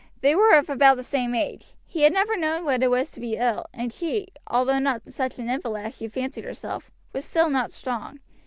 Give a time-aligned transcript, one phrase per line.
[0.21, 3.19] They were of about the same age; he had never known what it was to
[3.19, 7.51] be ill, and she, although not such an invalid as she fancied herself, was still
[7.51, 8.19] not strong.